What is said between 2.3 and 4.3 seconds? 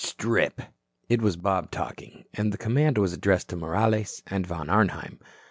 and the command was addressed to Morales